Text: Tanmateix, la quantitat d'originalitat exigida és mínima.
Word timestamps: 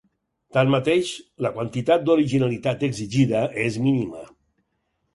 Tanmateix, 0.55 1.11
la 1.47 1.51
quantitat 1.59 2.09
d'originalitat 2.09 2.89
exigida 2.91 3.47
és 3.69 3.81
mínima. 3.89 4.29